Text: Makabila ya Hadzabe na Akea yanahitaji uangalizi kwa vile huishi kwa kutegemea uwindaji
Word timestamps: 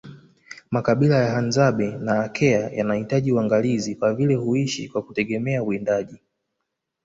Makabila 0.71 1.15
ya 1.21 1.29
Hadzabe 1.31 1.97
na 2.01 2.19
Akea 2.23 2.69
yanahitaji 2.73 3.31
uangalizi 3.31 3.95
kwa 3.95 4.13
vile 4.13 4.35
huishi 4.35 4.89
kwa 4.89 5.01
kutegemea 5.01 5.63
uwindaji 5.63 6.19